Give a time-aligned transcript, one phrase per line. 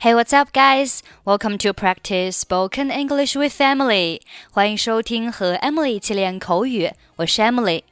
[0.00, 1.00] Hey, what's up, guys?
[1.24, 4.20] Welcome to practice spoken English with Emily.
[4.50, 7.82] 欢迎收听和 Emily 一起练口语，我是 Emily。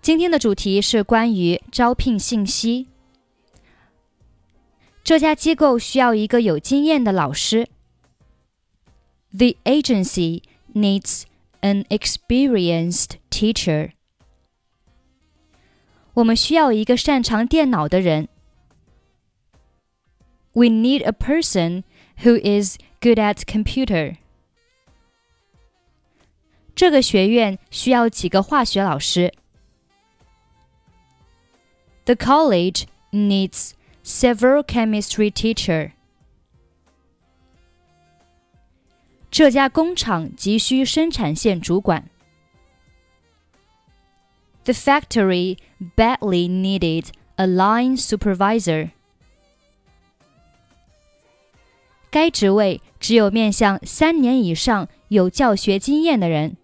[0.00, 2.86] 今天的主题是关于招聘信息。
[5.02, 7.68] 这家机构需要一个有经验的老师。
[9.36, 10.42] The agency
[10.72, 11.24] needs
[11.60, 13.90] an experienced teacher.
[16.14, 18.28] 我们需要一个擅长电脑的人。
[20.58, 21.84] We need a person
[22.22, 24.16] who is good at computer.
[26.74, 29.32] 这个学院需要几个化学老师。
[32.04, 33.72] The college needs
[34.04, 35.92] several chemistry teacher.
[39.30, 42.08] 这家工厂急需生产线主管。
[44.64, 45.58] The factory
[45.96, 48.90] badly needed a line supervisor.
[52.10, 56.56] 该职位只有面向三年以上有教学经验的人。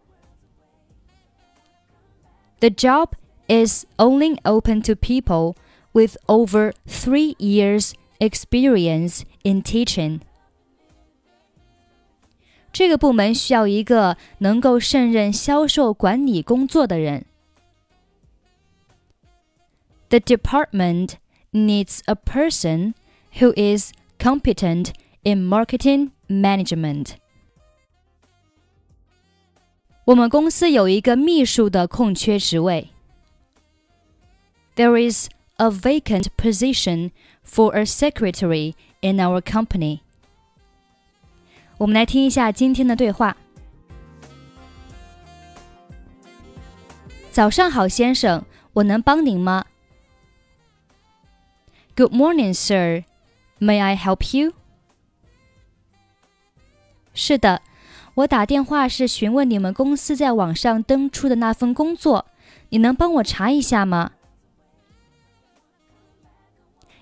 [2.60, 3.12] The job
[3.48, 5.56] is only open to people
[5.92, 10.20] with over three years experience in teaching.
[12.72, 17.26] 这个部门需要一个能够胜任销售管理工作的人。
[20.10, 21.14] The department
[21.52, 22.94] needs a person
[23.38, 24.92] who is competent
[25.24, 27.12] in marketing management.
[30.06, 32.90] 我们公司有一个秘书的空缺职位。
[34.76, 37.10] There is a vacant position
[37.44, 40.00] for a secretary in our company.
[41.78, 43.36] 我们来听一下今天的对话。
[47.30, 49.64] 早上好，先生，我能帮您吗？
[51.94, 53.04] Good morning, sir.
[53.60, 54.54] May I help you?
[57.16, 57.61] 是的，
[58.13, 62.25] 我打电话是询问你们公司在网上登出的那份工作，
[62.69, 64.12] 你能帮我查一下吗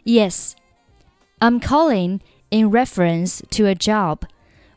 [0.05, 0.51] ？Yes,
[1.39, 4.19] I'm calling in reference to a job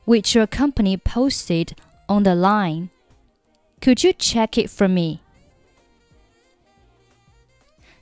[0.06, 1.72] which your company posted
[2.08, 2.88] on the line.
[3.80, 5.20] Could you check it for me?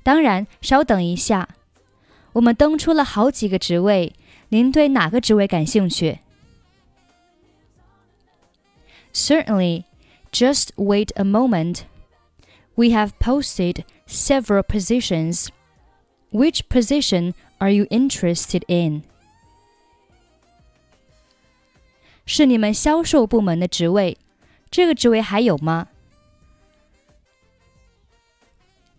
[0.02, 1.48] 当然，稍等一下。
[2.34, 4.12] 我们登出了好几个职位，
[4.50, 6.20] 您对哪个职位感兴趣
[9.13, 9.85] ？Certainly.
[10.31, 11.85] Just wait a moment.
[12.75, 15.49] We have posted several positions.
[16.31, 19.01] Which position are you interested in?
[22.27, 24.17] 是你们销售部门的职位，
[24.69, 25.87] 这个职位还有吗？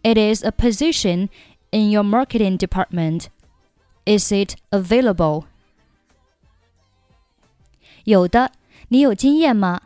[0.03, 1.29] It is a position
[1.71, 3.27] in your marketing department.
[4.05, 5.45] Is it available?
[8.03, 8.51] 有的，
[8.89, 9.83] 你有经验吗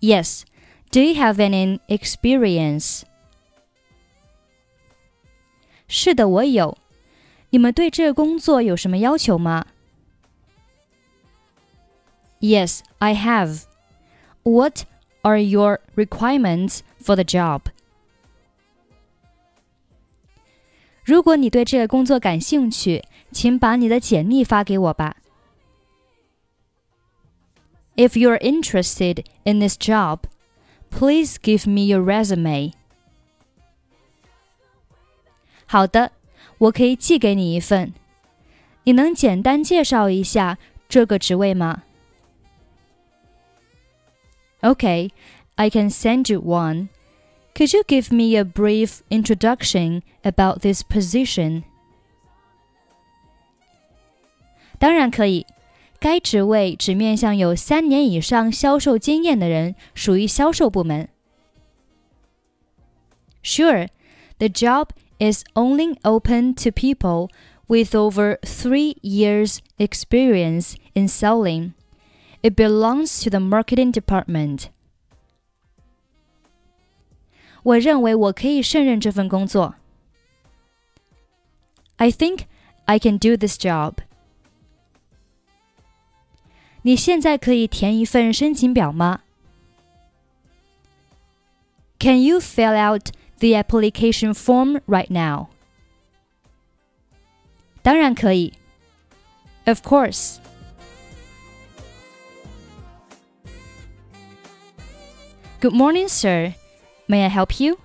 [0.00, 0.42] ？Yes.
[0.90, 3.02] Do you have any experience?
[5.88, 6.78] 是的，我有。
[7.50, 9.66] 你们对这个工作有什么要求吗？
[12.40, 13.62] Yes, I have.
[14.42, 14.84] What
[15.22, 17.62] are your requirements for the job?
[21.04, 25.16] 如果你对这个工作感兴趣，请把你的简历发给我吧。
[27.98, 30.24] If you're interested in this job,
[30.90, 32.72] please give me your resume.
[35.66, 36.12] 好的，
[36.58, 37.94] 我可以寄给你一份。
[38.84, 41.82] 你能简单介绍一下这个职位吗？
[44.60, 45.10] Okay,
[45.56, 46.88] I can send you one.
[47.54, 51.62] Could you give me a brief introduction about this position?
[54.78, 55.46] 当然可以。
[55.98, 61.08] 该职位只面向有三年以上销售经验的人，属于销售部门。
[63.42, 63.88] Sure,
[64.38, 64.88] the job
[65.18, 67.30] is only open to people
[67.66, 71.72] with over three years' experience in selling.
[72.42, 74.66] It belongs to the marketing department.
[77.62, 79.76] 我认为我可以胜任这份工作。
[81.96, 82.40] I think
[82.84, 83.94] I can do this job.
[86.82, 89.20] 你现在可以填一份申请表吗？
[91.98, 95.48] Can you fill out the application form right now?
[97.82, 98.52] 当然可以。
[99.66, 100.38] Of course.
[105.60, 106.54] Good morning, sir.
[107.08, 107.78] May I help you?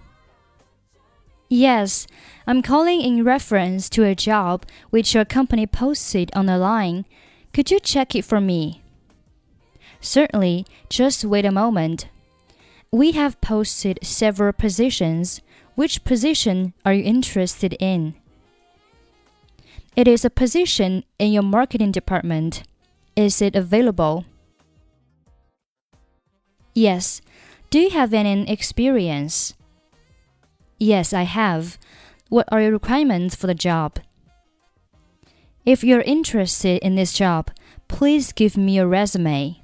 [1.50, 2.06] Yes,
[2.46, 7.06] I'm calling in reference to a job which your company posted on the line.
[7.54, 8.82] Could you check it for me?
[10.05, 12.09] Certainly, just wait a moment.
[12.93, 15.41] We have posted several positions.
[15.77, 18.15] Which position are you interested in?
[19.97, 22.65] It is a position in your marketing department.
[23.17, 24.27] Is it available?
[26.75, 27.23] Yes.
[27.71, 29.55] Do you have any experience?
[30.79, 31.79] Yes, I have.
[32.29, 33.99] What are your requirements for the job?
[35.65, 37.51] If you're interested in this job,
[37.89, 39.64] please give me your resume.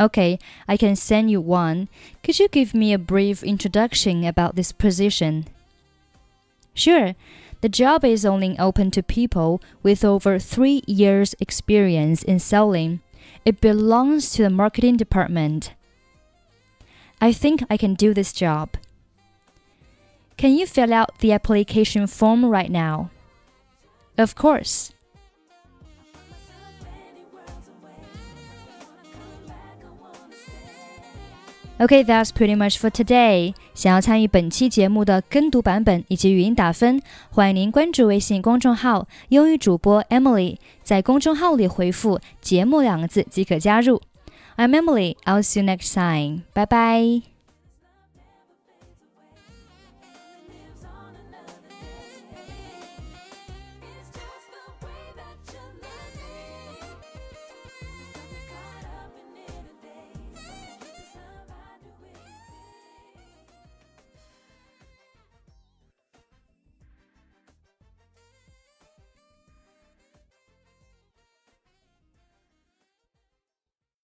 [0.00, 1.88] Okay, I can send you one.
[2.22, 5.46] Could you give me a brief introduction about this position?
[6.74, 7.14] Sure.
[7.60, 13.00] The job is only open to people with over three years' experience in selling.
[13.44, 15.72] It belongs to the marketing department.
[17.20, 18.70] I think I can do this job.
[20.36, 23.10] Can you fill out the application form right now?
[24.18, 24.92] Of course.
[31.82, 33.54] OK, that's pretty much for today.
[33.74, 40.58] 想要参与本期节目的跟读版本以及语音打分，欢迎您关注微信公众号“英语主播 Emily”。
[40.84, 44.00] 在公众号里回复“节目”两个字即可加入。
[44.56, 45.16] I'm Emily.
[45.24, 46.42] I'll see you next time.
[46.54, 47.31] Bye bye.